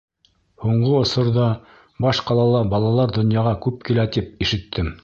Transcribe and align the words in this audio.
Һуңғы 0.63 0.93
осорҙа 0.99 1.45
баш 2.07 2.23
ҡалала 2.31 2.65
балалар 2.75 3.17
донъяға 3.21 3.57
күп 3.69 3.89
килә 3.91 4.11
тип 4.19 4.47
ишеттем. 4.49 4.95